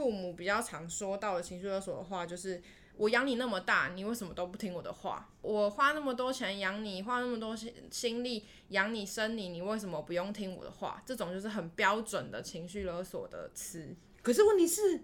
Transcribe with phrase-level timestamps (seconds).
[0.00, 2.62] 父母比较常说到的情绪勒索的话，就是
[2.96, 5.28] 我养你那么大，你为什么都不听我的话？
[5.42, 11.02] 我花那么多钱养你，花那么多心心力养你生你，你为什么不用听我的话？
[11.04, 13.94] 这种就是很标准的情绪勒索的词。
[14.22, 15.02] 可是问题是。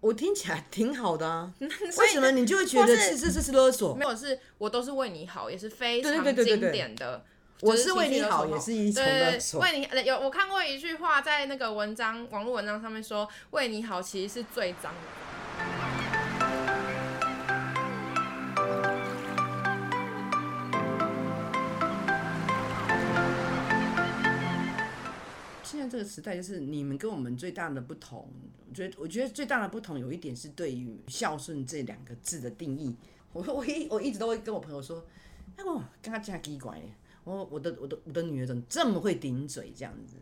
[0.00, 3.96] 我听起来挺好的啊， 为什么你就会觉得是这这是勒索？
[3.96, 7.24] 没有，是我都是为你好，也是非常经典的。
[7.60, 9.60] 我是为你好，也是一种勒索。
[9.60, 15.00] 为你有我看过一句话，在那个文章网络文章上面说，为你好其实是最脏的。
[25.64, 28.30] 现在这个时代，就是你们跟我们最大的不同。
[28.68, 32.94] 我觉得，我觉得最大的不同有一点是对于孝顺这两个字的定义。
[33.32, 35.04] 我我一我一直都会跟我朋友说，
[35.56, 36.80] 哎我刚刚加奇怪，
[37.36, 40.16] 我我的我的我的女儿怎么这么会顶嘴这样子？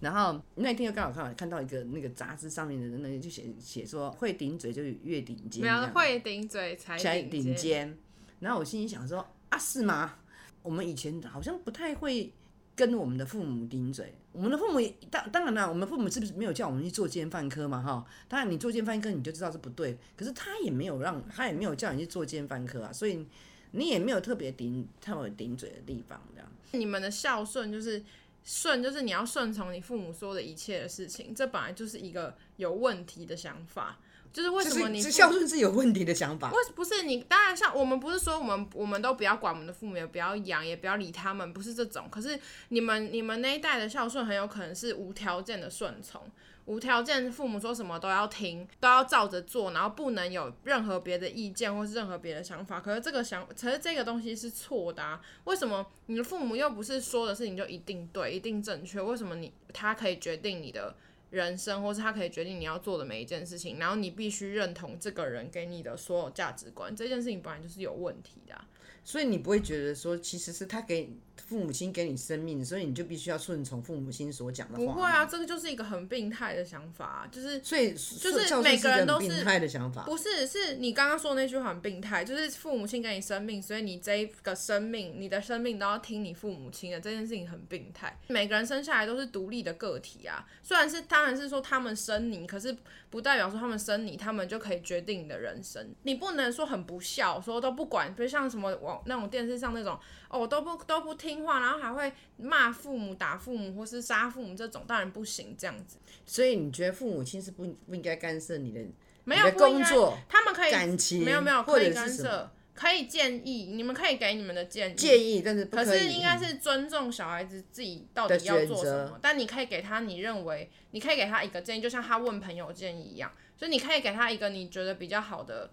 [0.00, 7.96] 然后那天又刚好看到看到一个那个杂志上面的人，那就写写说会顶嘴就越顶尖，没有会顶嘴才顶尖。
[8.40, 10.16] 然后我心里想说啊，是吗？
[10.62, 12.32] 我们以前好像不太会。
[12.76, 14.80] 跟我们的父母顶嘴，我们的父母
[15.10, 17.82] 当当然了，我们父母是不是没有叫我们去做奸犯科嘛？
[17.82, 23.26] 哈，当然你做奸犯科你就知道是不对，可是他也没有让他也没有叫你去做奸犯科啊，所以
[23.72, 26.48] 你也没有特别顶特别顶嘴的地方，这样。
[26.72, 28.02] 你们的孝顺就是
[28.44, 33.98] 顺，就是你要顺从你父母说的一切的事情，这本来就是一个有问题的想法。
[34.32, 36.52] 就是为什么你是孝顺是有问题的想法？
[36.52, 37.20] 为不是你？
[37.24, 42.06] 当然，像我们不是说我们我们都不要管我们的父母，也不要养，也不要理他们，不是这种。
[42.08, 46.22] 可是你们你们那一代的孝顺很有可能是无条件的顺从，
[46.70, 52.80] 无条件父母说什么都要听，都要照着做，然后不能有任何别的意见或是任何别的想法。
[52.80, 55.20] 可是这个想，可是这个东西是错的啊！
[55.44, 59.02] 为什么你的父母又不是说的事情就一定对、一定正确？
[59.02, 60.94] 为什么你他可以决定你的？
[61.30, 68.60] 人生，或是他可以决定你要做的每一件事情，然后你必须认同这个人给你的所有价值观，这件事情本来就是有问题的。
[69.04, 71.08] 所以你不会觉得说，其实是他给。
[71.50, 74.84] 父母亲给你生命，所以你就必须要顺从父母亲所讲的话。
[74.84, 80.04] 不会啊，这个就是一个很病态的想法啊，就是所以就是每个人都是病态的想法。
[80.04, 88.16] 不是，是你刚刚说的那句话很病态，就是父母亲给你生命，所以你这一个生命，你的生命都要听你父母亲的，这件事情很病态。
[88.28, 92.76] 每个人生下来都是独立的个体啊，虽然是当然是说他们生你，可是
[93.10, 95.92] 不代表说他们生你，他们就可以决定你的人生。
[96.04, 99.98] 你不能说很不孝，说都不管，比如像什么网那种电视上那种。
[100.32, 105.56] 哦，我都不都不听话，然后还会骂父母、打父母或是杀父母，这种当然不行。
[105.58, 108.80] 这样子，所以你觉得父母亲是不不应该干涉你的
[109.24, 110.16] 没有工作？
[110.28, 119.18] 他们可以感情没有没有可以干涉，可以建议，你们可以给你们的建议建议，但是可是应该是尊重小孩子自己到底要做什么。
[119.20, 125.70] 但你可以给他你认为，你可以给他一个建议，就像他问朋友建议一样，所以你可以给他一个你觉得比较好的。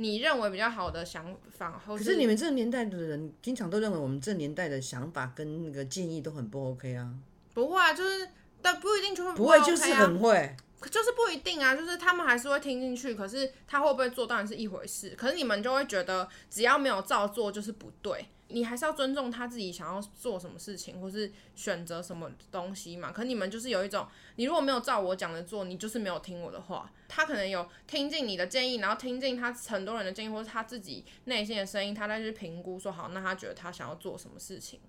[0.00, 7.12] 你认为比较好的想法，可是你们这个年代的人经常都认为我们这年代的想法跟那个建议都很不 OK 啊？
[7.52, 8.28] 不会啊，就是
[8.62, 10.56] 但不一定就会不，不会，就是很会，
[10.88, 18.26] 就是不一定啊，就是他们还是会听进去，可是他会不会做当然是一回事，可是你们就会觉得只要没有照做就是不对。
[18.52, 23.12] 你还是要尊重他自己想要做什么事情，或是选择什么东西嘛。
[23.12, 24.04] 可你们就是有一种，
[24.34, 26.90] 你如果没有照我讲的做，你就是没有听我的话。
[27.06, 34.80] 他可能有听进你的建议，然后听进他很多人的建议，或是他自己内心的声音，他再去评估说好，那他觉得他想要做什么事情。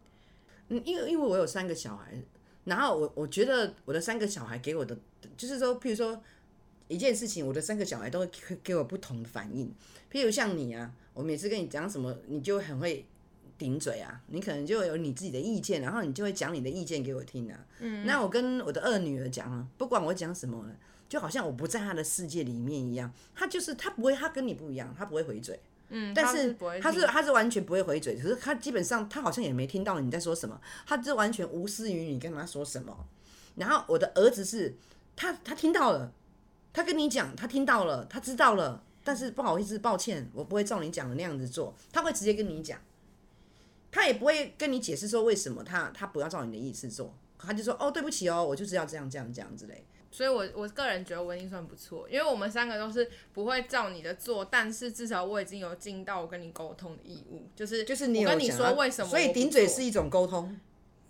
[0.70, 2.16] 嗯，因为因为我有三个小孩，
[2.66, 4.98] 然后我我觉得我的三个小孩给我的，
[5.36, 6.22] 就是说，譬如说
[6.88, 8.30] 一件事情，我的三个小孩都会
[8.64, 9.74] 给我不同的反应。
[10.12, 13.06] 譬如像你啊，我每次跟你讲什么，你就很会。
[13.58, 14.20] 顶嘴啊！
[14.30, 17.64] 你可能就有你自己的意见，然后你就会讲你的意见给我听啊。
[17.78, 20.66] 嗯，那我跟我的二女儿讲啊，不管我讲什么，
[21.08, 23.14] 就好像我不在她的世界里面一样。
[23.36, 25.60] 她就是她不会，她跟你不一样，她不会回嘴。
[25.94, 33.06] 嗯，但是他是他是完全不会回嘴，可是他基本上他好像也没听到你在说什么，他就完全无视于你跟他说什么。
[33.56, 34.74] 然后我的儿子是，
[35.16, 36.14] 他他听到了，
[36.72, 42.80] 他跟你讲，他听到了，他知道了，但是不好意思，抱歉，我不会照你讲的那样子做，他会直接跟你讲。
[43.92, 49.86] 他也不会跟你解释说为什么他他不要照你的意思做，他就说哦，对不起哦，我就是要这样这样这样之类。
[50.12, 60.60] 所以我我个人觉得我已经算不错，因为我们三个都是不会照你的做，但是至少我已经有尽到我跟你沟通的义务，就是就是你跟你说为什么，所以顶嘴是一种沟通。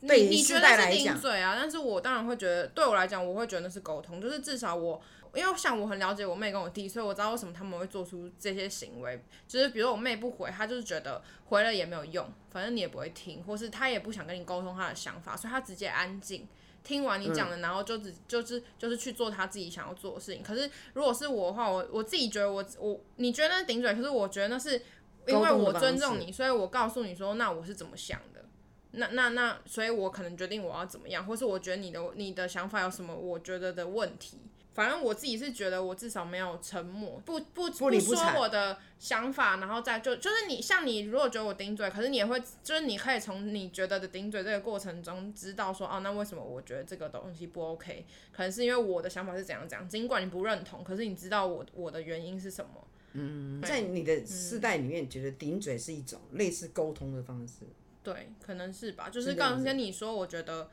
[0.07, 1.55] 对你觉得是顶嘴啊？
[1.55, 5.01] 但是我当然会觉得，对我来讲，我会觉得那是沟通，就是至少我。
[5.33, 9.23] 因为像我很了解我妹跟我弟，所以我知道为什么他们会做出这些行为。
[9.47, 16.45] 就是比如我妹不回，她就是觉得回了也没有用，反正你也不会听，或是她也不想跟你沟通她的想法，所以她直接安静。
[16.83, 20.41] 听完你讲的，然后就只就是就是去做他自己想要做的事情。
[20.41, 24.81] 可是如果是我的话，我我自己觉得我我你觉得那顶嘴，可是我觉得那是
[25.27, 28.45] 因为我尊重你，所以我告诉你说，那我是怎么想的。
[28.93, 34.37] 那那那，所以我可能决定我要怎么样，或是我觉得你的你的想法有什么，我觉得的问题。
[34.73, 48.05] 反正我自己是觉得，我至少没有沉默，不不不说我的想法，然后再就就是你像你如果觉得我顶嘴，可是你也会就是你可以从你觉得的顶嘴这个过程中知道说，哦，那为什么我觉得这个东西不 OK？
[48.31, 52.87] 可能是因为我的想法是怎样怎样，尽管你不认同，可是你知道我我的原因是什么？
[53.11, 57.65] 嗯，在你的世代里面，觉得顶嘴是一种类似沟通的方式。
[58.01, 60.69] 对，可能是吧，就是刚刚跟你说，我觉得。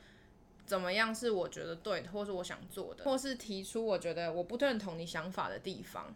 [0.68, 6.14] 怎么样是我觉得对的，或是我想做的，或是提出我觉得我不认同你想法的地方，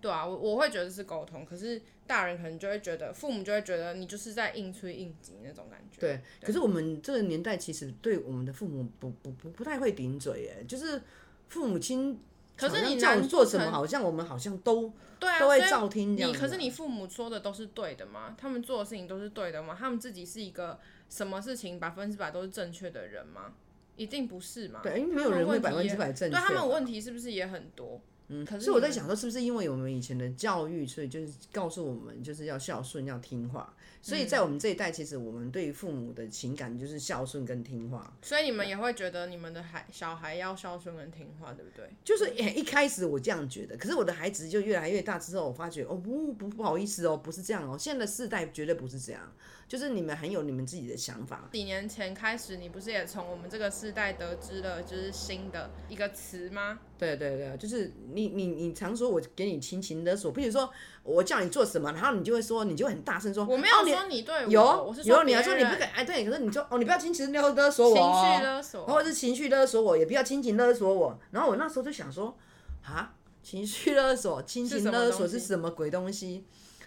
[0.00, 6.00] 对啊，我我会觉得是沟通，可是大人可能就会觉得，父母就会觉得你就是在硬催硬挤那种感觉。
[6.00, 11.02] 对，对，可是我们这个年代其实对我们的父母不不不不太会顶嘴耶，就是
[11.48, 12.18] 父母亲，
[12.56, 14.90] 可是你叫我做什么，好像我们好像都
[15.20, 16.16] 对啊，都会照听。
[16.16, 18.34] 你可是你父母说的都是对的吗？
[18.38, 19.76] 他们做的事情都是对的吗？
[19.78, 20.80] 他们自己是一个
[21.10, 23.52] 什么事情百分之百都是正确的人吗？
[23.96, 24.80] 一定不是嘛？
[24.82, 26.36] 对，因为没有人会百分之百正确。
[26.36, 28.00] 对，他们问题是不是也很多？
[28.32, 33.74] 嗯，可是我在想说，是不是因为我们以前的教育，所以就是告诉我们就是要孝顺、要听话。
[34.00, 38.12] 所以在我们这一代，其实我们对于父母的情感就是孝顺跟听话。
[38.20, 41.88] 所以你们也会觉得你们的孩小孩要孝顺跟听话，对不对？
[42.02, 49.20] 就是一开始我这样觉得，可是我的孩子就越来越大之后，我发觉哦不不不好意思哦，不是这样哦，现在的世代绝对不是这样。
[49.68, 51.48] 就是你们很有你们自己的想法。
[51.52, 56.80] 几年前开始，你不是也从我们这个世代得知了就是新的一个词吗？
[57.02, 60.70] 对对对，就是你你你常说我给你亲情勒索，比如说
[61.02, 71.18] 我叫你做什么，然后你就会说，你就很大声说，我没有说你对我，有我是说有，你要说你不敢哎，对，可是你说哦，你不要亲情勒勒索我，情绪勒索，或者是情绪勒索我，也不要亲情勒索我。
[71.32, 72.36] 然后我那时候就想说，
[72.84, 76.44] 啊，情绪勒索、亲情勒索是什么鬼东西？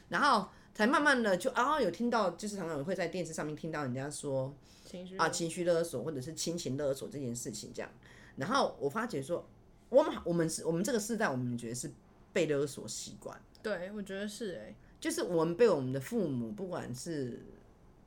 [0.10, 0.48] 然后。
[0.76, 4.54] 才慢慢的就啊有听到，就是常常会在电视上面听到人家说
[4.84, 7.90] 情绪啊情绪勒索或者是亲情勒索这件事情这样，
[8.36, 9.48] 然后我发觉说
[9.96, 11.90] 我们我们是我们这个世代我们觉得是
[12.34, 17.46] 被勒索习惯，对我觉得是哎，就是我们被我们的父母不管是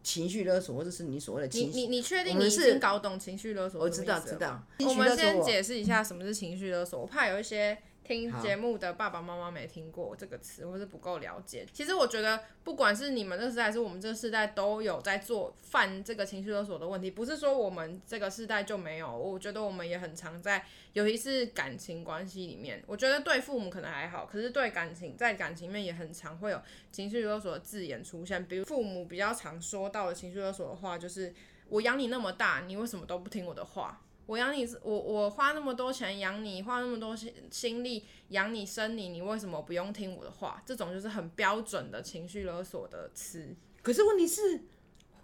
[0.02, 3.80] 情绪勒索或者是你所谓的情绪，你你确定你已经搞懂情绪勒索？
[3.80, 7.78] 我知道知道，我们先解释一下什么是情绪勒索，我怕有一些。
[8.08, 11.66] 听节目的爸爸妈妈没听过这个词，或是不够了解。
[11.74, 17.10] 其实我觉得，不管是你们这个时代，还是我们这个时代，都有在做犯这个情绪勒索的问题。
[17.10, 20.64] 不是说我们这个时代就没有，我觉得我们也很常在，
[20.94, 22.82] 尤其是感情关系里面。
[22.86, 26.58] 我觉得对父母可能还好，可是对感情，在感情里面也很常会有
[26.90, 28.46] 情绪勒索的字眼出现。
[28.46, 31.34] 比如父母比较常说到的情绪勒索的话，就是
[31.68, 40.62] “我养你那么大，你为什么都不听我的话？”我养你，我我花那么多钱养你，花那么多心心力养你生你，你为什么不用听我的话？
[40.66, 43.56] 这种就是很标准的情绪勒索的词。
[43.80, 44.60] 可是问题是，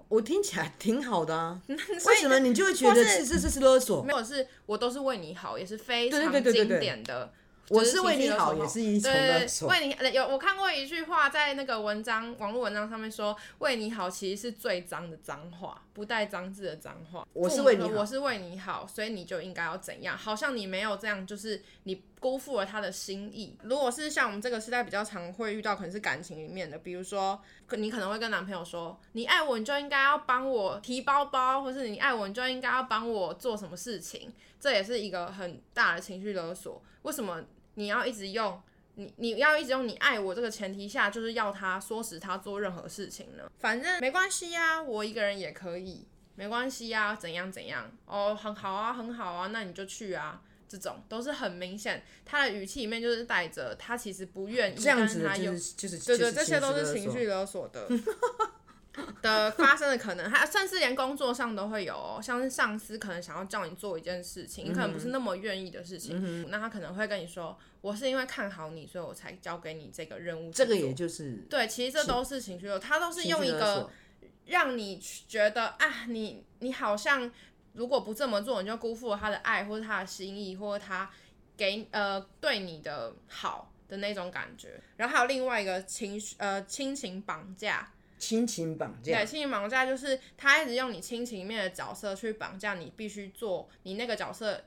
[0.09, 4.03] 我听起来挺好的啊， 为什么你就会觉得是是是是勒索？
[4.03, 7.31] 没有，是我都是为你好，也是非常经典的。
[7.69, 9.69] 我是为你好，也是一种勒索。
[9.69, 17.27] 为你有我看过一句话，在那个文章网络文章上面说，为你好其实是最脏的脏话，不带脏字的脏话。
[17.33, 20.17] 我是为你好，我是为你好，所以你就应该要怎样？
[20.17, 23.55] 好像你没有这样，就是你辜负了他的心意。
[23.65, 27.39] 如果是像我们这个时代比较常会遇到，可能是感情里面的，比如说
[27.73, 34.33] 你可能会跟男朋友说，你爱我，你就应该要帮我提包包，或是你爱我，你就应该要帮我做什么事情。
[34.59, 36.83] 这也是一个很大的情绪勒索。
[37.03, 37.45] 为什么？
[37.75, 38.59] 你要一直用
[38.95, 43.51] 你，你要一直用你爱我这个前提下，就是要他唆使他做任何事情呢？
[43.59, 46.07] 反正没关系呀，我一个人也可以，
[46.37, 50.41] 没关系呀，怎样怎样哦，很好啊，很好啊，那你就去啊，
[50.75, 57.89] 这种都是很明显，他的语气里面就是带着他其实不愿意，这样子就是就是对对，这些都是情绪勒索的。
[59.23, 70.53] 的发生的可能，还甚至连工作上都会有哦，像是上司可能想要叫你做一件事情，你可能不是那么愿意的事情，嗯，那他可能会跟你说，我是因为看好你，所以我才交给你这个任务。
[70.53, 73.91] 这个也就是对，其实这都是情绪勒索，他都是用一个
[74.47, 77.29] 让你觉得啊，你你好像
[77.75, 81.11] 如果不这么做，你就辜负了他的爱，或者他的心意，或者他
[81.57, 84.81] 给呃对你的好的那种感觉。
[84.97, 87.91] 然后还有另外一个情绪呃亲情绑架。
[88.17, 94.65] 亲情绑架，对，亲情绑架就是他一直用你亲情里面的角色去绑架你，必须做你那个角色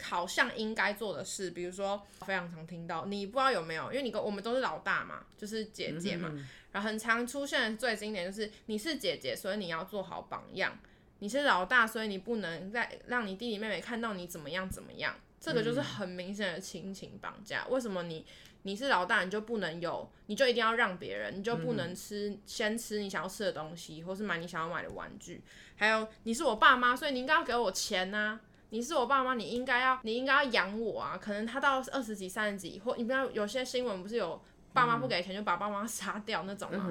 [0.00, 1.50] 好像应该做的事。
[1.50, 6.30] 比如说，非常常听到，你不知道有没有，因为你跟我们都是老大嘛，就是姐姐嘛，
[6.70, 10.78] 然后很常出现的最经典就是你是姐姐，所以你要做好榜样。
[11.20, 17.66] 你是老大，所以你不能再让你弟弟妹妹看到你怎么样怎么样，这个就是很明显的亲情绑架。
[17.68, 18.26] 为什么你
[18.62, 25.42] 你是老大，你就不能有，你就一定要让别人，你就不能吃先吃你想要吃的东西，或是买你想要买的玩具？
[25.76, 28.40] 还有你是我爸妈，所以你应该要给我钱啊！
[28.70, 31.18] 你是我爸妈，你应该要你应该要养我啊！
[31.20, 34.40] 可能他到二十几、三十几，或你不知道有些新闻不是有
[34.72, 36.88] 爸妈不给钱就把爸妈 杀掉那种吗？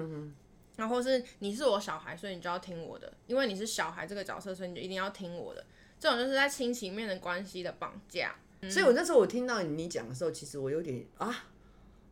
[0.79, 5.63] 然后是你是我小孩，所以你就要听我的，因为你是小孩这个角色，所以你就一定要听我的。
[5.99, 8.33] 这种就是在亲情面的关系的绑架。
[8.61, 11.43] 嗯、所以我那时候我听到你讲的时候，其实我有点啊，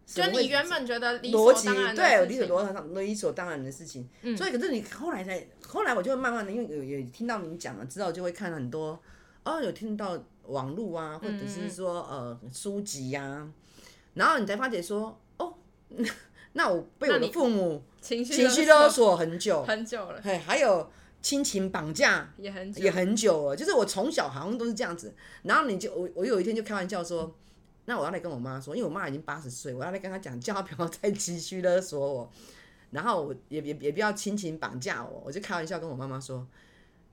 [0.05, 4.09] 就你原本觉得理所当然的对，理所当然理所当然的事情。
[4.24, 9.01] 嗯、所以可是你后来才后来我就会慢慢的，因为有有听到你讲了之后，就会看很多
[9.45, 13.53] 哦，有听到网络啊，或者是说呃书籍呀、啊，
[14.15, 15.53] 然后你才发觉说哦。
[16.58, 23.56] 那我被我的父母情绪勒索很久很久了，嘿，还有亲情绑架也很也很久了。
[23.56, 27.32] 就是我从小好像都是这样子，然后你就我我有一天就开玩笑说，
[27.86, 32.32] 那我要来跟我妈说，因为我妈已经八十岁，我要来跟她讲，叫她不要再 情绪勒索我，
[32.90, 36.48] 然后我也也也不要亲情绑架我，我就开玩笑跟我妈妈说，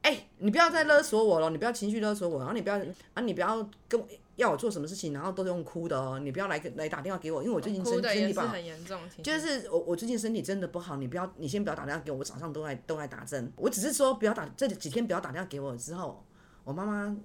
[0.01, 2.81] 哎、欸，你不要再勒索我了，你不要情绪勒索我，然后你不要
[3.13, 4.09] 啊，你不要跟我。
[4.37, 16.25] 要我做什么事情，然后都是用哭的哦，你不要来来打电话给我，因为我最近身身体不好，很严重，就是我我最近身体真的不好，你不要你先不要打电话给我，我早上都在都在打针，我只是说不要打这几天不要打电话给我之后，
[16.64, 17.17] 我妈妈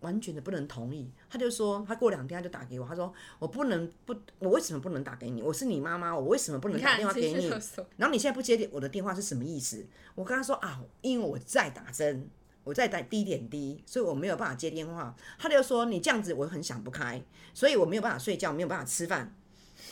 [0.00, 5.42] 完全的不能同意，她就说她过两天她就打给我，她说我不能不我为什么不能打给你？
[5.42, 7.48] 我是你妈妈，我为什么不能打电话给你？
[7.96, 9.86] 然后你现在不接我的电话是什么意思？
[10.14, 12.28] 我跟她说啊，因为我在打针。
[12.64, 15.14] 我在打低点滴，所以我没有办法接电话。
[15.38, 17.22] 他就说你这样子，我很想不开，
[17.54, 19.34] 所以我没有办法睡觉，没有办法吃饭。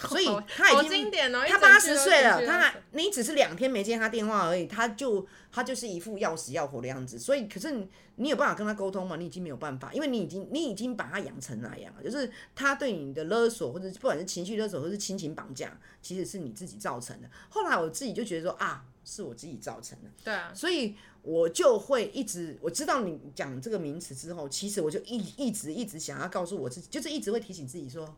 [0.08, 1.10] 所以他已经
[1.48, 7.18] 他八十岁了，他还你只是两天没接他电话而已，他就他就是一副要死要活的样子。
[7.18, 9.16] 所以可是你，你有办法跟他沟通吗？
[9.16, 17.30] 你已经没有办法，因为你已经你已经把他养成那样了，就是他对你的勒索，或者不管是情绪勒索，或是亲情绑架，其实是你自己造成的。
[17.48, 20.10] 后来我自己就觉得说啊，是我自己造成的。
[20.22, 20.94] 对啊，所以。
[21.22, 28.14] 我就会一直，我知道你讲这个名词之后，其实我就一一直一直想要告诉我自己，就是一直会提醒自己说，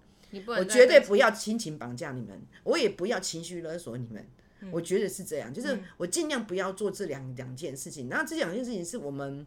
[0.47, 4.23] 我绝对不要亲情绑架你们，我也不要情绪勒索你们。
[4.71, 8.11] 我觉得是这样，就是我尽量不要做这两两件事情。
[8.11, 9.47] 然后这两件事情是我们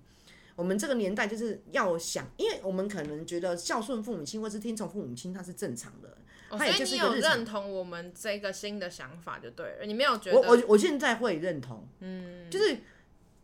[0.56, 6.18] 我们这个年代就是要想，因为我们可能觉得孝顺父母亲或是听从父母亲，它是正常的。
[6.58, 10.38] 所以你有认同我们这个新的想法就对了，你没有觉得？
[10.38, 12.78] 我我我现在会认同，嗯，就是。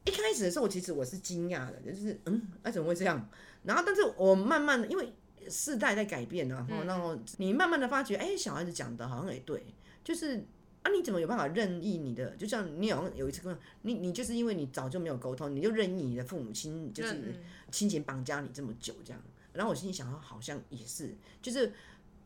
[0.05, 3.29] 一开始的时候，其实我是惊讶的，就是嗯，哎、啊，怎么会这样？
[3.63, 5.11] 然后，但是我慢慢的，因为
[5.49, 9.65] 世代在改变，然后，然后你慢慢的发觉，哎、欸，小孩子讲的好像也对，
[10.05, 10.45] 就是
[10.81, 12.29] 啊，你怎么有办法任意你的？
[12.37, 17.35] 就像你好像有一次跟你，你就是因为你早就没有沟通，你就任意你的父母亲就是
[17.69, 19.21] 亲情绑架你这么久这样。
[19.51, 21.73] 然后我心里想，好像也是，就是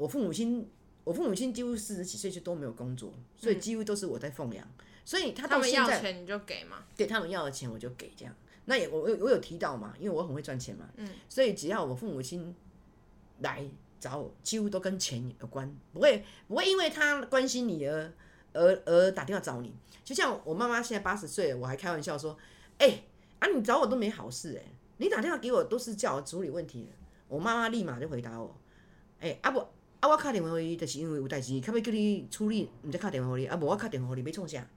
[0.01, 0.67] 我父母亲，
[1.03, 4.67] 我父母亲几乎四十几岁就都没有工作，所以几乎都是我在奉养。
[5.05, 8.34] 所以他到现在他们要钱你就给嘛，对他们要的钱我就给这样。
[8.65, 12.55] 那也我我我有提到嘛，因为我很会赚钱嘛，嗯，所以只要我父母亲
[13.41, 13.63] 来
[14.00, 18.12] 找我，几乎都跟钱有关，不会不会因为他关心你而
[18.53, 19.72] 而而打电话找你。
[20.03, 22.36] 就像我妈妈现在八十岁了，我还开玩笑说，
[22.79, 23.03] 哎、欸、
[23.38, 26.89] 啊你找我都没好事哎、欸，你打电话给我都是叫我处理问题。
[27.27, 28.55] 我妈妈立马就回答我，
[29.20, 29.65] 哎、欸、啊不
[30.01, 34.67] 啊我打电话给伊，就是因为有代志，可不可以叫你处理，唔再打电话给你，啊无我打电话给你要创啥？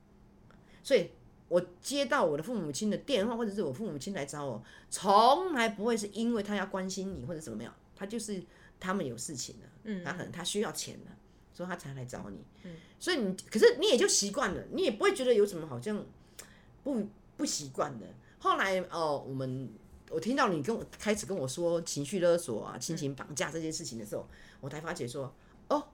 [0.82, 1.10] 所以，
[1.48, 8.42] 我接到我的父母亲的电话，或者是我父母亲来找我，从来不会是因为他要关心你或者怎么样，他就是
[8.78, 11.16] 他们有事情了，嗯，他可能他需要钱了，
[11.52, 16.04] 所以他才来找你，嗯，所以你可是你也就习惯了，你也不会觉得有什么好像
[16.82, 18.06] 不不习惯的。
[18.38, 19.70] 后来哦，我们
[20.10, 24.26] 我听到你跟我开始跟我说情绪勒索啊、亲情绑架这件事情的时候，
[24.60, 25.34] 我才发觉说，
[25.68, 25.88] 哦，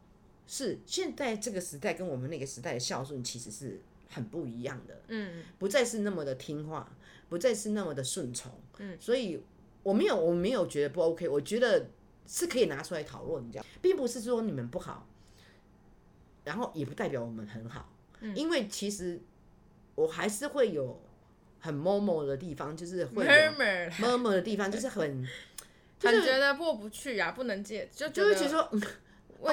[0.47, 3.81] 是现在这个时代跟我们那个时代的孝顺其实是。
[4.12, 6.93] 很不一样的，嗯，不再是那么的听话，
[7.29, 9.40] 不再是那么的顺从，嗯，所以
[9.85, 11.87] 我没有，我没有觉得不 OK，我觉得
[12.26, 15.07] 是可以拿出来讨论，这样，并不是说你们不好，
[16.43, 17.88] 然后也不代表我们很好，
[18.19, 19.21] 嗯，因为其实
[19.95, 21.00] 我还是会有
[21.61, 23.25] 很 momo 的地方，就是会
[24.00, 25.26] murmur 的地方，就是很，
[25.99, 28.71] 就是，很觉得过不去啊，不能接，就就会觉得说，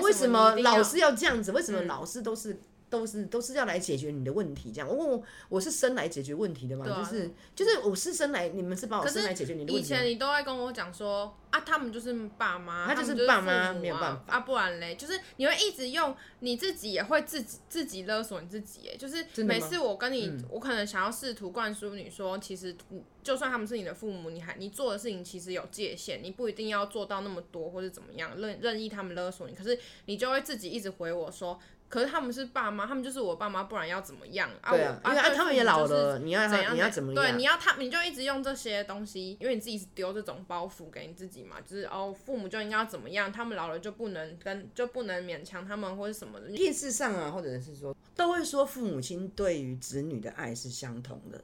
[0.01, 1.51] 为什么老是要这样子？
[1.51, 2.57] 为什么老是都是？
[2.89, 4.87] 都是都是要来解决你的问题，这样。
[4.87, 9.85] 我我我是生来解决问题的嘛，啊、就是就是我是生来，你们是把我生来解决你的问题。
[9.85, 22.73] 以前你都会跟我讲说啊，啊，他们就是爸妈，他就是爸妈，没有办法啊，不然嘞，就是你会一直用你自己也会自己自己勒索你自己，哎，就是每次我跟你，我可能想要试图灌输你说，其实
[23.21, 31.59] 就算他们是你的父母，你还你做的事情其实有界限，你不一定要做到那么多或者怎么样，任任意他们勒索你，可是你就会自己一直回我说。
[31.89, 34.71] 可是他们是爸妈，他们就是我爸妈，不然要怎么样啊？
[34.71, 36.75] 对啊，因为他们也老了，你要怎样？
[36.75, 37.23] 你要怎么样？
[37.23, 46.49] 对，你要他，你就一直用这些东西，因为你自己是丢这种包袱给你自己嘛，就是哦，父母就应该要怎么样，他们老了就不能跟，就不能勉强他们或者什么的。
[46.49, 51.41] 电视上啊，或者是说，都会说父母亲对于子女的爱是相同的。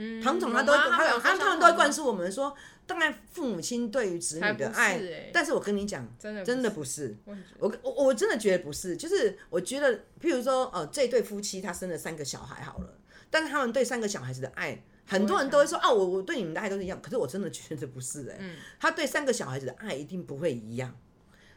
[0.00, 2.56] 嗯，唐总他都他他他们都会灌输我们说。
[2.86, 7.16] 当然，父母亲对于子女的爱，欸、但是我跟你讲，真的真的不是，
[7.60, 12.98] 我我我真的觉得不是，就是我觉得，譬如说，呃，这对夫妻他生了三个小孩好了，
[13.30, 20.92] 但是他们对三个小孩子的爱，很多人都会说，哦，我我对你们的爱都是一样，可是我真的觉得不是，欸，哎，嗯，他对三个小孩子的爱一定不会一样，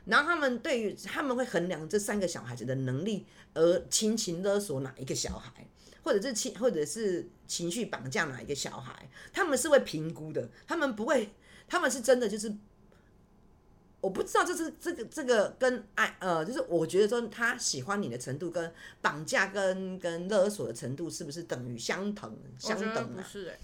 [0.06, 5.66] 然后他们对于他们会衡量这三个小孩子的能力而亲情勒索哪一个小孩。
[6.04, 11.34] 或者是情，或者是情绪绑架哪一个小孩，他们是会评估的，他们不会，
[11.68, 12.54] 他们是真的就是，
[14.02, 23.16] 我不知道这是这个这个跟爱呃，就是我觉得说他喜欢你的程度跟绑架跟跟勒索的程度是不是等于相等相等啊？
[23.16, 23.60] 不是欸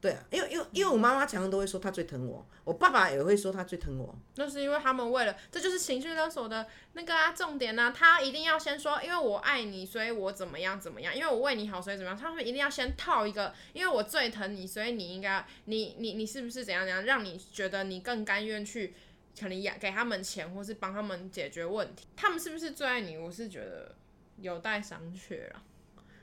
[0.00, 4.16] 对啊，因为因为因为我妈妈常常都会说她最疼我，我爸爸也会说他最疼我。
[4.36, 18.94] 那是因为他们为了，这就是情绪勒索的那个啊重点啊，他一定要先说，因为我爱你，所以我怎么样怎么样，因为我为你好，所以怎么样，他们一定要先套一个，因为我最疼你，所以你应该，你你你是不是怎样怎样，让你觉得你更甘愿去
[19.40, 23.18] 可能给他们钱，或是帮他们解决问题，他们是不是最爱你？
[23.18, 23.96] 我是觉得
[24.40, 25.64] 有待商榷啊。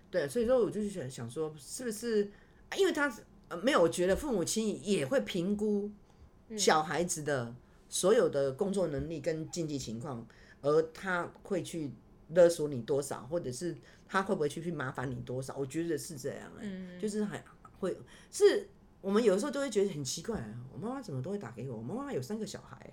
[0.09, 2.31] 对，所以说我就是想想说，是不是
[2.77, 3.21] 因为他是。
[3.49, 5.91] 呃，没有，我觉得父母亲也会评估
[6.57, 7.53] 小孩子的
[7.87, 10.25] 所有的工作能力跟经济情况，
[10.61, 11.91] 而他会去
[12.29, 13.75] 勒索你多少，或者是
[14.07, 15.55] 他会不会去去麻烦你多少？
[15.55, 17.43] 我觉得是这样，嗯，就是还
[17.79, 17.95] 会
[18.31, 18.67] 是
[19.01, 21.77] 我们有时候都会觉得很奇怪，我妈妈怎么都会打给我？
[21.77, 22.91] 我妈妈有三个小孩，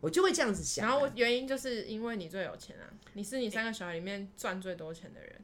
[0.00, 0.86] 我就会这样子想。
[0.86, 5.40] 然后原因就是因为你最有钱啊，你是你三个小孩里面赚最多钱的人。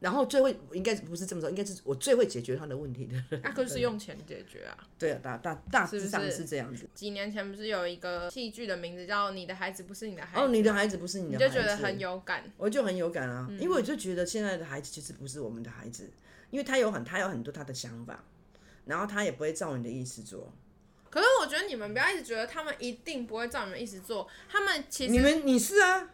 [0.00, 3.40] 然后最会应该不是这么说，应该是我最会解决他的问题的。
[3.42, 4.76] 那可是用钱解决啊。
[4.98, 6.86] 对啊，大大大致上是这样子。
[6.94, 10.40] 几年前不是有一个戏剧的名字叫《你的孩子不是你的孩子》？
[10.44, 12.44] 哦，你的孩子不是你的孩子，你就觉得很有感。
[12.56, 16.10] 我就很有感啊，嗯、因为我就觉得现在的孩子其实不是我们的孩子，
[16.50, 18.22] 因为他有很他有很多他的想法，
[18.84, 20.52] 然后他也不会照你的意思做。
[21.08, 26.10] 可是我觉得你们不要一直觉得他们一定不会照你们意思做，他们其实你们你是啊。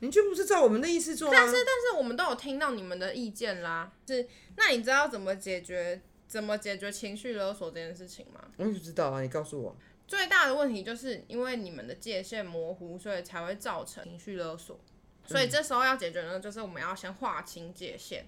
[0.00, 1.34] 你就不是照我们的意思做吗？
[1.36, 3.92] 但是但是我们都有听到你们的意见啦。
[4.06, 8.40] 是，那你知道怎么解决怎么解决情绪勒索这件事情吗？
[8.56, 9.76] 我不知道啊，你告诉我。
[10.06, 14.80] 最大的问题就是因为你们的界限模糊，所以才会造成情绪勒索。
[15.26, 18.26] 所以这时候要解决呢，就是我们要先划清界限，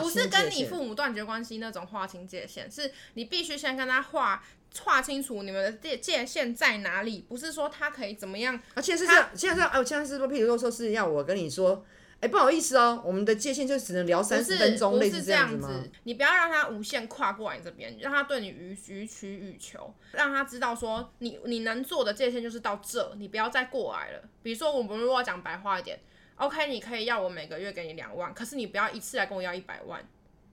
[0.00, 4.42] 不是跟你父母断绝关系那种划清界限，是你必须先跟他划。
[4.80, 8.60] 划清楚你们的界界限在哪里，不是说他可以怎么样。
[8.74, 11.82] 而且是这样，现在是哦，现在是说，譬如说，说是要我跟你说，
[12.16, 15.82] 哎、欸，不好意思哦，我们的界限就只能聊三十分钟，类似这样子吗？
[16.02, 24.22] 你不要让他无限跨过来这边，让他对你予予取予求，让他知道说你你能做的界限就是到这，你不要再过来了。
[24.42, 25.98] 比如说，我们如果讲白话一点
[26.36, 30.02] ，OK，你可以要我每个月给你两万，可是你不要一次来跟我要一百万。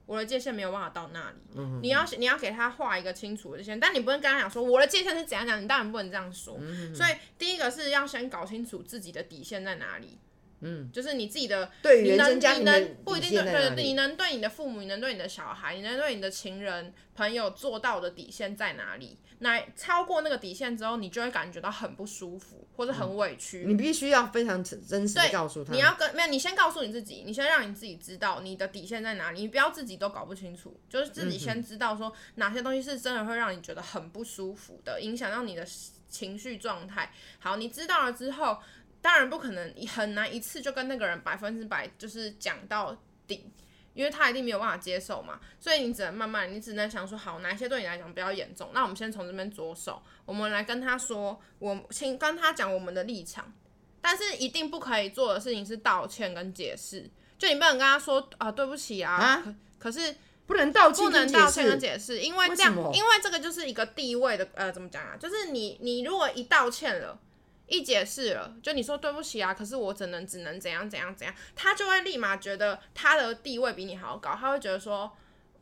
[0.06, 6.58] 我的界限没有办法到那里，嗯、你要你要给他画一个清楚的界限，但你不能跟他讲说我的界限是怎样讲，你当然不能这样说。
[6.60, 10.18] 嗯、所以第一个是要先搞清楚自己的底线在哪里。
[10.64, 19.18] 嗯，就是你自己的，对你能你能不一定对对，你能对你的父母，你能对你的小孩，你能对你的情人朋友做到的底线在哪里？
[19.40, 23.64] 那超过那个底线之后，你就会感觉到很不舒服或者很委屈。
[23.66, 35.66] 你必须要非常真实的告诉他，你要跟没有，你先告诉你自己，你先让你自己知道你的底线在哪里，你不要自己都搞不清楚，就是自己先知道说哪些东西是真的会让你觉得很不舒服的，影响到你的
[36.08, 37.12] 情绪状态。
[37.40, 38.58] 好，你知道了之后。
[39.04, 43.50] 当然不可能，很难一次就跟那个人百分之百就是讲到底，
[43.92, 45.38] 因为他一定没有办法接受嘛。
[45.60, 48.70] 所以你只能慢慢，你只能想说，好，哪一些对你来讲比较严重？
[48.72, 53.52] 那我们先从这边着手，我们来跟他说，我请跟他讲我们的立场。
[54.00, 65.14] 但是一定不可以做的事情是道歉跟解释，就你不能跟他说啊，对不起啊，啊可，可是不能道歉，不能道歉跟解释，因为这样，为因为这个就是一个地位的，呃，怎么讲啊？
[65.20, 67.20] 就是你你如果一道歉了。
[67.66, 75.10] 一解释了，就你说对不起啊，可是我只能只能怎样怎样怎样，他就会立马觉得他的地位比你还要高，他会觉得说，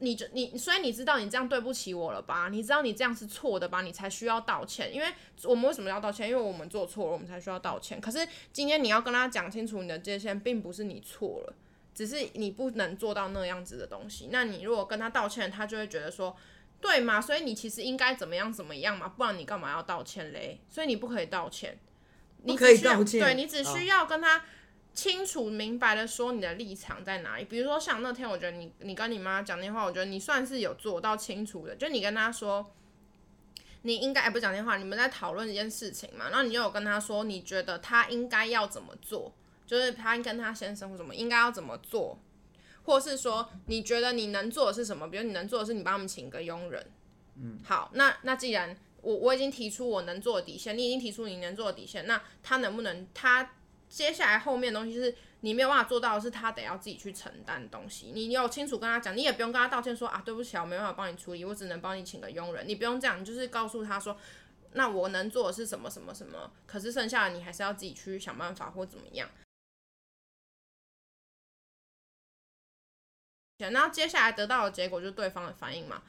[0.00, 2.48] 你就你，所以你知道你这样对不起我了吧？
[2.50, 3.82] 你知道你这样是错的吧？
[3.82, 4.92] 你才需要道歉。
[4.92, 5.06] 因为
[5.44, 6.28] 我们为什么要道歉？
[6.28, 8.00] 因为我们做错了，我们才需要道歉。
[8.00, 11.54] 可是今天你要跟他讲清楚你的界限，并不是你错了，
[11.94, 14.28] 只是你不能做到那样子的东西。
[14.32, 16.36] 那你如果跟他道歉，他就会觉得说，
[16.80, 17.20] 对嘛？
[17.20, 19.08] 所以你其实应该怎么样怎么样嘛？
[19.08, 20.60] 不然你干嘛要道歉嘞？
[20.68, 21.78] 所以你不可以道歉，
[22.44, 23.20] 你可以道歉。
[23.20, 24.42] 对，你只需要跟他。
[24.94, 32.74] 清楚明白的说你的立场在哪里，比如说像那天，我觉得你你跟你妈讲电话，我觉得你算是有做到清楚的，就你跟他说，
[33.80, 39.34] 你应该哎不讲电话，你们在讨论一件事情嘛，然后你就有跟他说，你觉得他应该要怎么做，
[39.66, 42.18] 就是他跟他先生或什么应该要怎么做，
[42.82, 46.86] 或是说你觉得你能做的是什么，比如你能做的是你帮他们请个佣人，
[47.36, 53.52] 嗯，好，那那既然我我已经提出我能做的底线，你已经提出你能做的底线，那他能不能他？
[53.88, 58.10] 接下来后面的东西是你没有办法做到，是他得要自己去承担东西。
[58.14, 62.66] 你有清楚跟他讲，你也不用跟他道歉说啊，对不起，我没办法帮你处理，我只能帮你请个佣人。
[62.66, 64.16] 你不用这样，你就是告诉他说，
[64.72, 69.28] 那我能做的是什么什么什么，可是剩下的你还是要自己去想办法或怎么样。
[73.70, 76.02] 那接下来得到的结果就是对方的反应嘛。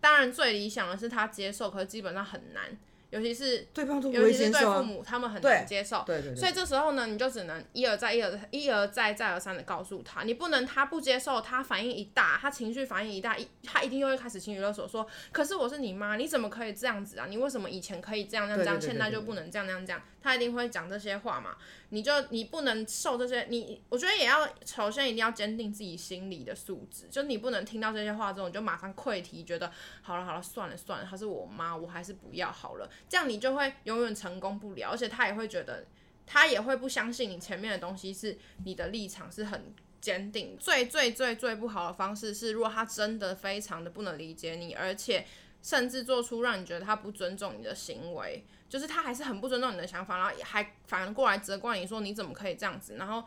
[0.00, 2.76] 当然最理想的是他接受，可是基本上很难。
[3.10, 6.02] 尤其是对方都不尤其是对父母，他们很难接受。
[6.04, 6.36] 对对对。
[6.36, 17.26] 所以这时候呢，你就只能一而再、一而一而再、再而三的告诉他，你不能他不接受，他反应一大，他情绪反应一大，一他一定又会开始情绪勒索，说：“可是我是你妈，你怎么可以这样子啊？
[17.28, 21.54] 你为什么以前可以这样这样这样，现在就不能这样这样这样？”他一定会讲这些话嘛。
[21.90, 29.70] 你就你不能受这些，你我觉得也要首先一定要坚定自己心理的素质，就你不能听到这些话之后你就马上溃堤，觉得
[30.02, 35.84] 好了好了算了算了，她是我妈，我还是不要好了，这样你就会永远成功不了，而且他也会觉得
[36.26, 40.56] 他也会不相信你前面的东西是你的立场是很坚定。
[40.58, 45.24] 最最最最不好的方式是，如果他真的非常的不能理解你，而且
[45.62, 48.44] 甚至做出让你觉得他不尊重你的行为。
[48.74, 53.22] 就是他还是很不尊重你的想法，然后还反过来责怪你说你怎么可以这样子，然后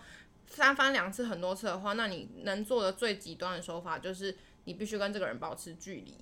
[0.46, 6.18] 三番两次很多次的话，那你能做的最极端的手法就是你必须跟这个人保持距离。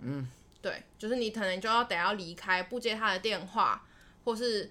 [0.00, 0.28] 嗯，
[0.60, 3.86] 对，就是你可能就要得要离开，不接他的电话，
[4.22, 4.70] 或是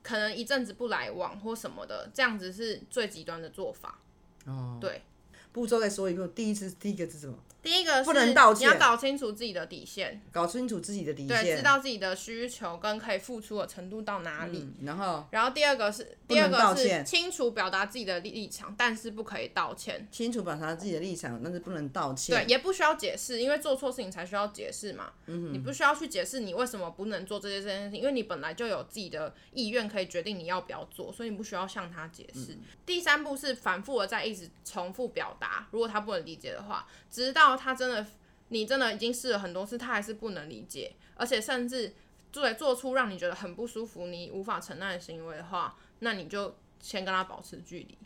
[0.00, 3.98] 可能一阵子不来往或什么的，这样子是最极端的做法。
[4.46, 5.02] 哦，对，
[5.50, 7.36] 步骤再说一个，第一次第一个是什么？
[7.64, 14.58] 第一个是不能道歉，你要搞清楚自己的底线，搞清楚自己的底线，对，知道自己的需求跟可以付出的程度到哪里。
[14.58, 20.06] 嗯、然后，然后第二个是，第二个是清楚表达自己的立场，但是不可以道歉。
[20.10, 22.36] 清楚表达自己的立场，但是不能道歉。
[22.36, 25.12] 对，也不需要解释，因为做错事情才需要解释嘛。
[25.26, 32.52] 嗯、你不需要去解释你为什么不能做这些这件事情，因为你本来就有自己的意愿可以决定你要不要做，所以你不需要向他解释。
[32.52, 38.04] 嗯、第三步是反复的在一直重复表达，如果他不能理解的话，直到他真的。
[38.48, 41.92] 你真的已经试了很多次，他还是不能理解，而且甚至
[42.30, 47.98] 做做出让你觉得很不舒服、你无法承担的行为的话，那你就先跟他保持距离。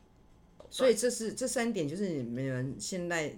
[0.71, 3.37] 所以这是这三点，就是你们现在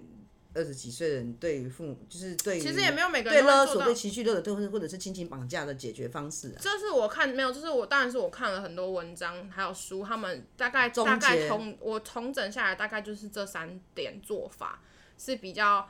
[0.53, 6.59] 二十几岁的人对于父母，就是对于其实也没有每个人对勒索、对情绪勒索，或者是亲情绑架的解决方式啊。
[6.61, 14.81] 这是我看没有，就是我当然是我看了很多文章还有书，他们大概大概从我重整下来，大概就是这三点做法
[15.23, 15.87] 是比较。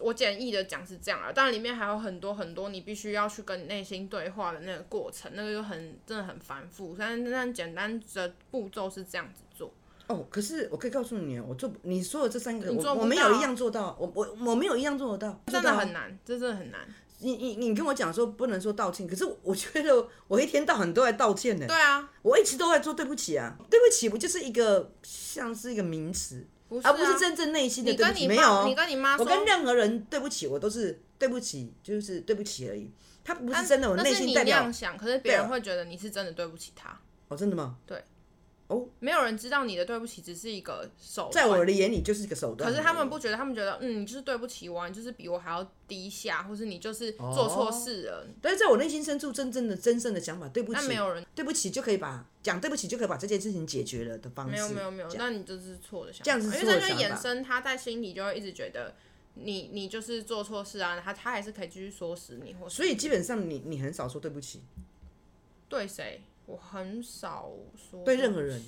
[0.00, 6.96] 我简易的讲是这样啊，当然里面还有很多很多你必须要去跟你内心对话的那个过程，那个就很真的很繁复。
[6.98, 9.72] 但但简单的步骤是这样子做。
[10.08, 16.80] 哦，可是我可以告诉你，我做你说的这三个，我我没有一样做到，我我我没有一样做得到，真的很难，这真的很难。
[17.20, 21.68] 你你你跟我讲说不能说道歉，可是我觉得我一天到晚都在道歉呢。
[21.68, 26.44] 对啊，我一直都在做对不起啊，对不起不就是一个像是一个名词。
[26.68, 28.66] 不是啊、而不是真正内心的对不起，你跟你没有。
[28.66, 32.90] 你跟你妈说，我跟任何人对不起，我都是对不起，就是对不起而已。
[33.22, 34.70] 他不是真的，我内心代表。
[34.70, 36.98] 想，可是别人会觉得你是真的对不起他。
[37.28, 37.76] 哦，真的吗？
[37.86, 38.02] 对。
[38.66, 42.70] 哦，没有人知道你的对不起只是一个手段，在我的眼里就是一个手段。
[42.70, 48.24] 可是他们不觉得，他们觉得，嗯，你就是对不起我，你就是比我还要低下，或是你就是做错事了。
[48.26, 54.52] 哦、但是在我内心深处，真正的、真正的想法，对不起，但没有人对不起就可以把讲对不起就可以把这件事情解决了的方式。
[54.52, 56.24] 没有没有没有，那你就是错的想法。
[56.24, 56.86] 这样子是错的想法。
[56.88, 58.94] 因为这就衍生他在心里就会一直觉得
[59.34, 64.62] 你你就是做错事啊，他他还是可以继续说死你，或所以基本上你你很少说对不起。
[65.68, 66.22] 对谁？
[66.46, 68.62] 我很少说对任何人。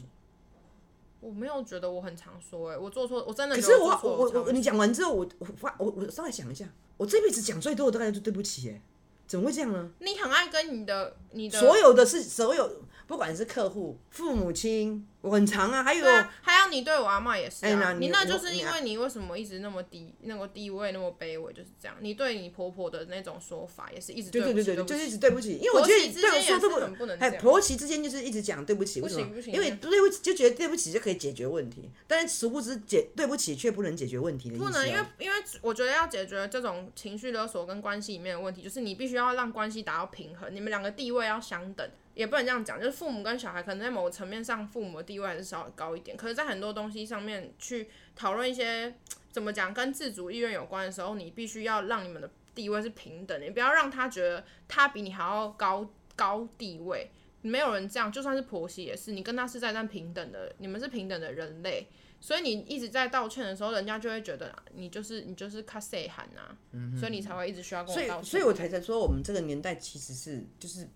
[1.21, 3.57] 我没有觉得我很常说哎、欸，我做错，我真的。
[3.57, 8.83] 可是我我我我你讲完之后，我我发我我稍微想一下，我这辈子讲最多的大概就对不起哎、欸，
[9.27, 9.91] 怎么会这样呢？
[10.01, 12.71] 你很爱跟你的你的所有的是所有，
[13.09, 21.97] 不管是客户、父母亲、很长啊，还有、啊、还有你对我阿嬷也是啊，欸、你，你那就是因为你为什么一直那么低，那个地位那么卑微，就是这样。
[22.01, 29.53] 你对你婆婆的那种说法也是一直对不起，对对对对，就是一直对不起，因为我觉得对我说这不能，哎，婆媳之间就是一直讲对不起，不行不行？
[29.53, 34.67] 因为对不起就觉得对不起就可以解决问题，但是殊不知解对不起却不能解决问题的意思、哦。
[34.67, 41.89] 不能，因为因为我觉得要解决这种情绪勒索跟关系里面的问题，就是你必须要让关系达到平衡，你们两个地位要相等。
[42.15, 46.17] 也不能这样讲，就是父母跟小孩可能在某个层面上，父母的地位还是稍微高一点。
[46.17, 48.95] 可是，在很多东西上面去讨论一些
[49.31, 57.11] 怎么讲跟自主意愿有关的时候，你必须要让你们的地位是平等的，你不要让他觉得他比你还要高高地位。
[57.43, 61.87] 没有人这样，就算是婆媳也是，你跟他是在站平等的，你们是平等的人类。
[62.21, 68.09] 所以你一直在道歉的时候，人家就会觉得你就是你就是卡塞喊啊，嗯、所以你才会一直需要跟我道歉。
[68.09, 70.89] 所以，所以我才在说，我们这个年代其实是就是。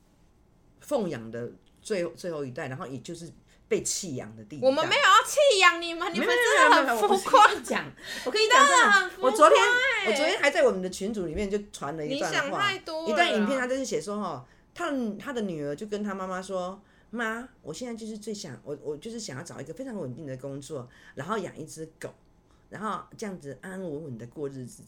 [0.80, 1.52] 奉养的
[1.82, 3.30] 最最后一代，然后也就是
[3.70, 4.68] 被弃养的地方。
[4.68, 7.46] 我们没有要弃养你们，你们真的很浮夸。
[7.62, 7.84] 讲，
[8.26, 9.56] 我跟你讲，我昨天
[10.08, 22.12] 我昨天还在我们的群组里面就传了一段话，一段影片，他就是写说哈，他他的女儿就跟他妈妈说，妈，我现在就是最想我我就是想要找一个非常稳定的工作，然后养一只狗，
[22.70, 24.82] 然后这样子安安稳稳的过日子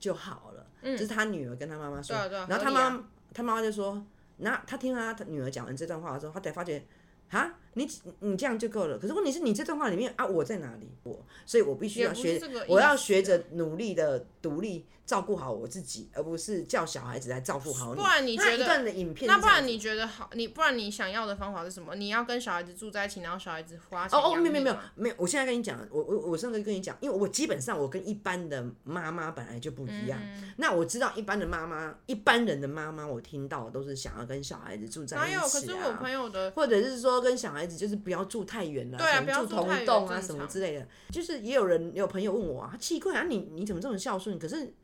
[0.00, 0.66] 就好了。
[0.80, 2.16] 嗯，这是他女儿跟他妈妈说，
[2.48, 4.02] 然后他妈他妈妈就说。
[4.36, 6.84] 那他听了他女儿讲完这段话的时候，他才发觉，
[7.30, 7.88] 啊，你
[8.20, 8.98] 你这样就够了。
[8.98, 10.88] 可是问题是你这段话里面啊，我在哪里？
[11.04, 14.86] 我，所以我必须要学，我要学着努力的独立。
[15.06, 18.00] 照顾好我自己，而不是叫小孩子来照顾好你。
[18.00, 20.30] 不然你觉得那一段的影片，那不然你觉得好？
[20.32, 21.94] 你不然你想要的方法是什么？
[21.94, 24.18] 你要跟小孩子住在一起，然后小孩子花钱？
[24.18, 25.14] 哦哦，没有没有没有没有。
[25.18, 30.18] 我现在跟你讲，我我我上次跟你讲，因为我基本上我跟一般的妈妈本来就不一样。
[30.22, 35.42] 嗯、那我知道一般的妈妈，一般人的妈妈，我听到都是想要跟小孩子住在一起啊。
[35.42, 40.86] 可是我朋友的，或者是说跟小孩子就是不要住太远了，对啊，不要住同栋啊什么之类的。
[41.10, 44.38] 就是也有人有朋友问我啊，奇怪啊，你你怎么这么孝顺？
[44.38, 44.74] 可是。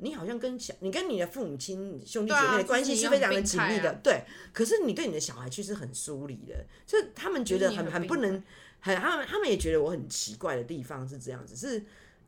[0.00, 4.24] 你好像跟小你跟你的父母亲兄弟姐妹的关系是非常的紧密的，对，啊、对。
[4.52, 8.40] 可是你对你的小孩却是很疏离的，就他们觉得很很，不能，
[8.78, 11.80] 很他们他们也觉得我很奇怪的地方是这样子，是，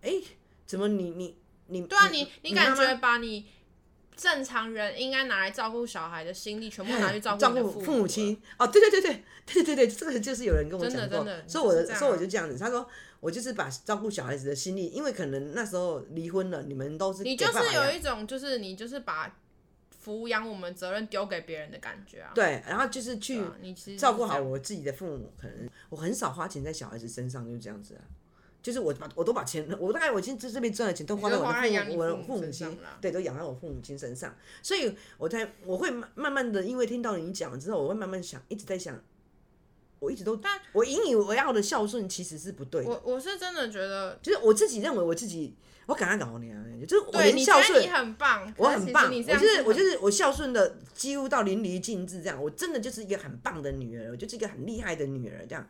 [0.03, 0.23] 哎、欸，
[0.66, 1.37] 怎么你你
[1.68, 3.46] 你对啊，你你感觉把你
[4.21, 8.37] 正常人应该拿来照顾小孩的心力全部拿去照顾照顾父母亲？
[8.59, 12.89] 哦，对对对对对对对，这个就是有人跟我讲过，所以我的所以我就这样子，他说。
[13.21, 19.37] 我就是把照顾小孩子的心力，因为可能那时候离婚了，你们都是你就是有一种，就是你就是把
[20.03, 22.33] 抚养我们责任丢给别人的感觉啊。
[22.35, 23.45] 对，然后就是去
[23.99, 28.01] 照顾好我自己的父母，可能我很少花钱在小孩子身上，就是这样子啊。
[28.62, 39.01] 就是我把我都把钱，我大概我现在这边赚的钱都花在我的父母我的父母亲，对，都养在我父母亲身上，所以我才我会慢慢的，因为听到你讲了之后，我会慢慢想，一直在想。
[39.99, 42.88] 我一直都，但我引以为傲的孝顺其实是不对的。
[42.88, 55.68] 我我是真的觉得，就是我自己认为我自己，我感恩老娘，就是我连孝顺，你很棒，我很棒，我就是我就是我孝顺的几乎到淋漓尽致这样，我真的就是一个很棒的女儿，我就是一个很厉害的女儿这样。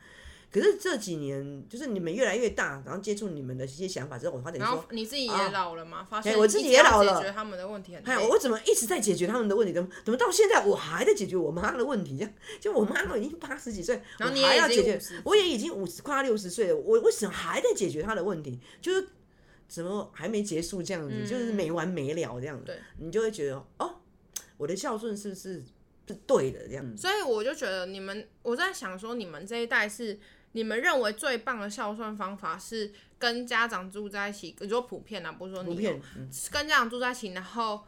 [0.53, 5.99] 可是这几年，就是你们越来越大，然后接触你们的一些想法之后，我发现说，你自己也老了吗？
[5.99, 8.03] 啊、发现我自己也老了，解决他们的问题很。
[8.05, 9.73] 哎，我怎么一直在解决他们的问题？
[9.73, 12.17] 怎么怎么到现在我还在解决我妈的问题？
[12.19, 18.59] 这样，就我妈都已经八十几岁，然后你还要解决，我也已经五十快六十岁了，我为什么还在解决她的问题？
[18.83, 19.07] 就是
[19.69, 22.65] 怎么还没结束这样子，嗯、就是没完没了这样子。
[22.67, 24.01] 对，你就会觉得哦，
[24.57, 25.63] 我的孝顺是不是
[26.09, 27.01] 是对的这样子？
[27.01, 30.19] 所以我就觉得你们，我在想说，你们这一代是。
[30.53, 34.57] 你们认为最棒的孝顺方法是跟家长住在一起？
[34.61, 36.01] 你说普遍啊，不是说你有
[36.51, 37.85] 跟家长住在一起，然后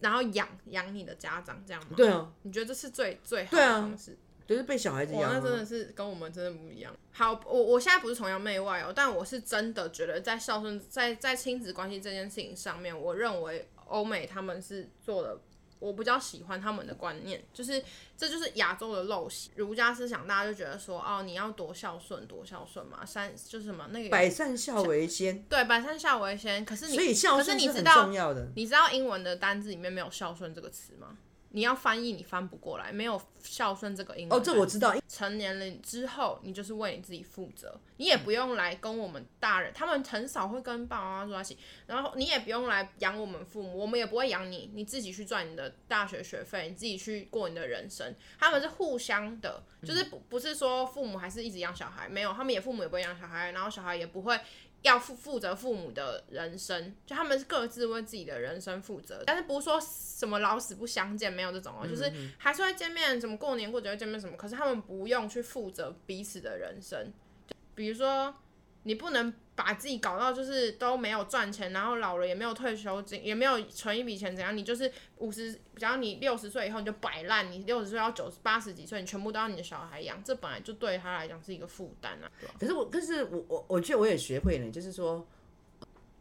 [0.00, 1.90] 然后养养你的家长这样吗？
[1.96, 4.16] 对啊，你觉得这是最最好的方式？
[4.46, 6.94] 就是被小孩子养，那真的是跟我们真的不一样。
[7.12, 15.38] 好，我我现在不是崇洋媚外哦，但我是真的觉得在孝顺在在亲子关系这件事情上面，我认为欧美他们是做的。
[15.82, 17.82] 我比较喜欢他们的观念，就是
[18.16, 26.64] 这就是亚洲的陋习，儒家思想，大家就觉得说，哦，你要多孝顺，多孝顺嘛，三就是什么那个百善孝为先，对，百善孝为先。
[26.64, 28.42] 可是你，所以孝顺是很重要的。
[28.42, 31.18] 可是你知道，你知道英文的单字里面没有孝顺这个词吗？
[31.52, 34.38] 你要翻译，你翻不过来，没有孝顺这个英文。
[34.38, 34.94] 哦，这我知道。
[35.06, 48.14] 成年了之后，你就是为你自己负责，你也不用来跟我们大人，他们很少会跟爸爸妈妈住在一起，然后你也不用来养我们父母，我们也不会养你，你自己去赚你的大学学费，你自己去过你的人生。
[48.38, 54.40] 他们是互相的，就是不不是说父母还是一直养小孩，没有，他们也父母也不会养小孩，然后小孩也不会。
[54.82, 67.12] 要负负责父母的人生，就他们是各自为自己的人生负责，但是不是说什么老死不相见，没有这种哦，就是还是会见面，什么过年过节会见面什么，可是他们不用去负责彼此的人生，
[67.46, 68.34] 就比如说
[68.82, 69.32] 你不能。
[69.64, 74.56] 把自己搞到就是都没有赚钱，然后老了也没有退休金，也没有存一笔钱，怎样？
[74.56, 82.28] 你就是五十，只要你六十岁以后你就摆烂，你六十岁到九十八十几岁，你全部都要你的小孩养，这本来就对他来讲是一个负担啊。
[82.58, 85.24] 可是我，可是我，我我觉得我也学会了，就是说，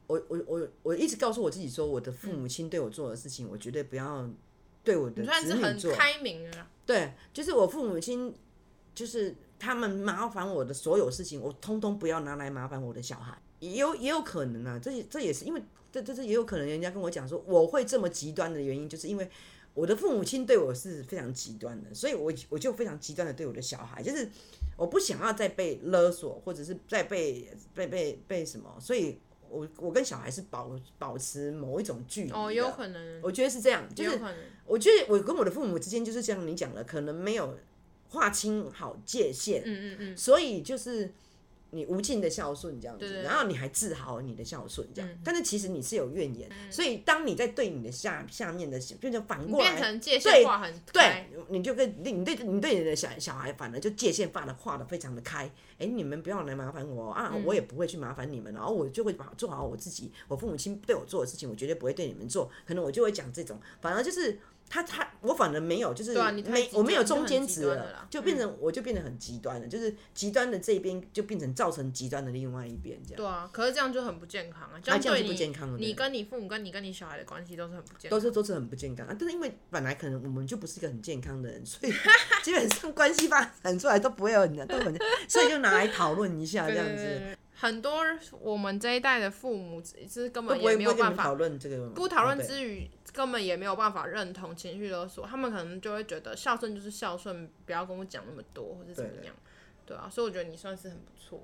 [0.06, 4.30] 我我我我一直告诉我自己说，我的父母亲对我做的事情，嗯、我绝对不要
[4.84, 5.36] 对我的子女做。
[5.40, 6.68] 你算是很开明的。
[6.86, 8.36] 对，就是我父母亲，
[8.94, 9.36] 就是。
[9.62, 13.38] 他们麻烦我的所有事情，我通通不要拿来麻烦我的小孩。
[13.60, 19.30] 也有也有可能啊，这也这也是因为这这这也有可能，人家跟我讲说我会这么极端的原因，就是因为
[19.76, 24.28] 我的父母亲对我是非常极端的，所以我我就非常极端的对我的小孩，就是
[24.76, 32.32] 我不想要再被勒索，或者是再被被被被什么，所以我我跟小孩是保保持某一种距离。
[32.32, 34.20] 哦，有可能，我觉得是这样，就是
[34.66, 37.56] 我觉得我跟我的父母之间就是像你讲的，可能没有。
[38.12, 41.12] 划清好界限，嗯嗯嗯，所以就是
[41.74, 64.38] 你无尽的孝顺这样子，然后你还自豪你的孝顺这样，嗯、但是其实你是有怨言，嗯、所以当你在对你的下下面的，变成反过来变成界限画很，对，你就跟你对你对你的小小孩，反而就界限画的画的非常的开，哎、欸，你们不要来麻烦我啊，嗯、我也不会去麻烦你们，然后我就会把做好我自己，我父母亲对我做的事情，我绝对不会对你们做，可能我就会讲这种，反而就是。
[64.74, 73.18] 他他我反而没有，就是没我没有中间值了，就变成我就变得很极端了，就是极端的这边就变成造成极端的另外一边这样。
[73.18, 75.78] 对啊，可是这样就很不健康啊，这样是不健康的。
[75.78, 79.14] 你跟你父母跟你跟你小孩的关系都是很不健康，都是都是很不健康啊。
[79.20, 81.92] 但是因为本来可能我们就不是一个很健康的人，所以
[82.42, 87.38] 基本上关系发展出来都不会有很都很，所以就拿来讨论一下这样子。
[87.54, 88.04] 很多
[88.40, 89.80] 我们这一代的父母
[90.10, 92.90] 是根本也没有办法讨论这个，不讨论之余。
[93.14, 99.36] 根本也没有办法认同情绪勒索，他们可能就会觉得孝顺就是孝顺，不要跟我讲那么多，或者怎么样，
[99.86, 101.42] 对，对啊，所以我觉得你算是很不错。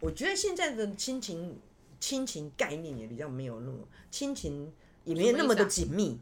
[0.00, 1.58] 我觉得现在的亲情
[2.00, 3.78] 亲情概念也比较没有那么
[4.10, 4.72] 亲情
[5.04, 6.18] 也没有那么的紧密。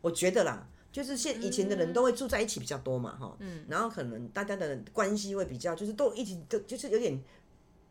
[0.00, 7.22] 我觉得啦，就是现以前的人都会住在一起比较多嘛，哈，嗯，然后可能大家的关系会比较就是都一起都就是有点。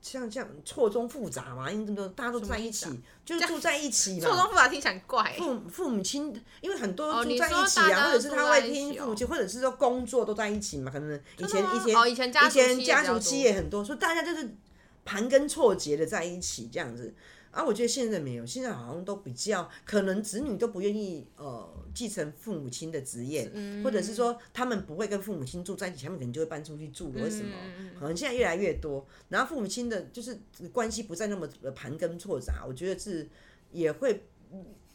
[0.01, 4.27] 像这样错综复杂嘛，因为这么多大家都在一起，啊、就是住在一起嘛。
[4.27, 5.35] 错综复杂听起来怪。
[5.37, 14.55] 父父母亲，因为很多住在一起啊，哦、或者是他会听父母亲，或者是说工作都在一起嘛，可能以前以前、哦、以前以前家族企业很多，所以大家就是
[15.03, 17.13] 盘根错节的在一起这样子。
[17.51, 27.23] 啊，我觉得现在没有，现在好像都比较可能子女都不愿意呃继承父母亲的职业，嗯、或者是说他们不会跟父母亲住在一起，他们可能就会搬出去住了。
[27.23, 27.51] 为什么？
[27.99, 30.39] 可能现在越来越多，然后父母亲的就是
[30.71, 33.27] 关系不再那么盘根错杂，我觉得是
[33.71, 34.23] 也会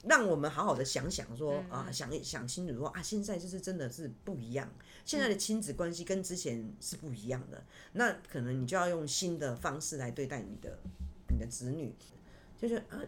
[0.04, 4.72] 让我们好好的想想说啊，想想清楚说啊，现在就是真的是不一样，
[5.04, 7.64] 现在的亲子关系跟之前是不一样的，
[7.94, 10.78] 那可能你就要用新的方式来对待你的
[11.30, 11.92] 你的子女。
[12.60, 13.00] 就是啊，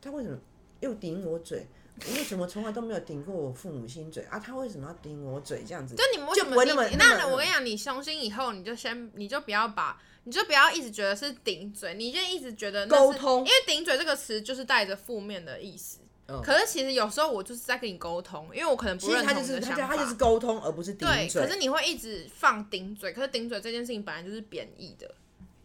[0.00, 0.38] 他为什么
[0.80, 1.66] 又顶我嘴？
[2.14, 4.38] 为什么从来都没有顶过我父母亲嘴啊？
[4.38, 5.94] 他为什么要顶我嘴这样子？
[5.94, 6.86] 就你们为什么那么？
[6.98, 16.00] 那我跟你讲，你伤心以后，你就先，你就不要把，你就不要一直觉得是顶嘴，你就一直觉得沟通，因为顶嘴这个词就是带着负面的意思。
[16.26, 21.28] 嗯、可是其实有时候我就是在跟你沟通，因为我可能不认同你的想法，他就是沟通，而不是顶嘴。
[21.28, 25.14] 对，可是你会一直放顶嘴，可是顶嘴这件事情本来就是贬义的。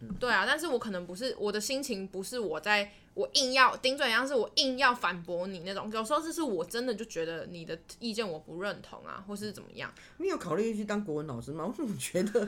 [0.00, 2.90] 嗯、对啊，但是我可能不是我的心情，不是我在。
[3.14, 5.90] 我硬要顶嘴，像是我硬要反驳你那种。
[5.92, 9.92] 有时候就是我真的就觉得你的意见我不认同啊，或是怎么样。
[10.16, 11.66] 你有考虑去当国文老师吗？
[11.66, 12.40] 我怎么觉得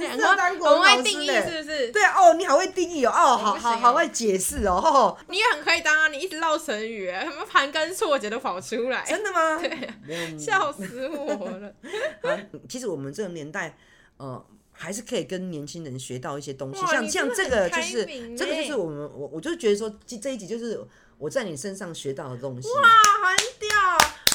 [0.00, 0.90] 你很适合当国文老师？
[0.96, 1.90] 很会定义是不是？
[1.90, 5.18] 对啊，哦，你好会定义哦，哦，好好好会解释哦，哦。
[5.28, 9.04] 你也很可以当啊，你一直唠成语，什么盘根错节都跑出来。
[9.04, 9.58] 真的吗？
[9.58, 11.74] 对，笑死我了。
[12.22, 13.76] 啊，其实我们这个年代，
[14.18, 14.46] 呃。
[14.76, 18.04] 还是可以跟年轻人学到一些东西，像像这个就是
[18.36, 20.84] 这个就是我们我我就觉得说这这一集就是
[21.16, 22.68] 我在你身上学到的东西。
[22.68, 22.74] 哇，
[23.22, 23.70] 很屌，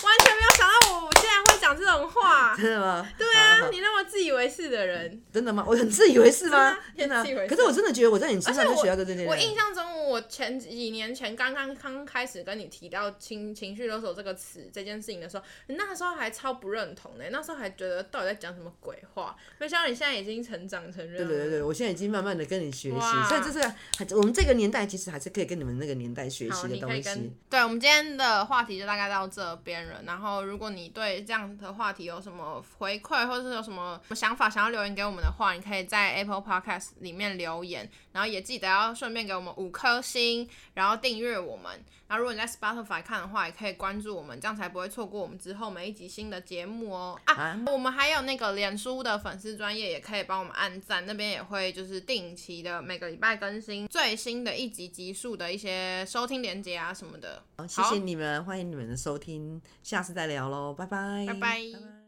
[0.02, 2.56] 完全没有想到我竟然会讲这种话。
[2.58, 3.08] 真的吗？
[3.18, 5.22] 对啊，你那么自以为是的人。
[5.32, 5.64] 真的吗？
[5.68, 6.78] 我很自以为是吗？
[6.98, 7.24] 真的。
[7.48, 9.26] 可是我真的觉得我在你身上就学到这些。
[9.26, 10.00] 我印象中。
[10.10, 19.36] 我前几年前刚刚刚开始跟你提到情情绪勒索这个词这件事情的时候，你那时候还超不认同的，那时候还觉得到底在讲什么鬼话。
[19.60, 21.28] 没想到你现在已经成长成人。
[21.28, 27.32] 对对对，我现在已经慢慢的跟你学习，所以就是我们这个年代其实还是可以跟你们那个年代学习的东西。
[27.48, 30.02] 对，我们今天的话题就大概到这边了。
[30.08, 41.84] 然后如果你对这样的话题有什么回馈，或者是有什么想法想要留言给我们的话，你可以在 Apple Podcast 里面留言，然后也记得要顺便给我们五颗星，然后订阅我们。
[42.10, 47.22] 然后如果你在 Spotify 看的话，也可以关注我们，这样才不会错过我们之后每一集新的节目哦。
[47.26, 57.44] 啊，啊我们还有那个脸书的粉丝专业，也可以帮我们按赞，那边也会就是定期的每个礼拜更新最新的一集集数的一些收听连接啊什么的。
[57.58, 61.40] 好，谢谢你们，欢迎你们的收听，下次再聊喽，拜拜，拜拜。
[61.40, 61.99] 拜拜。